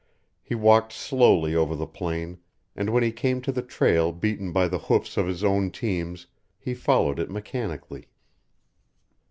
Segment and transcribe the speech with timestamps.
[0.41, 2.39] He walked slowly over the plain,
[2.75, 6.25] and, when he came to the trail beaten by the hoofs of his own teams
[6.57, 8.07] he followed it mechanically.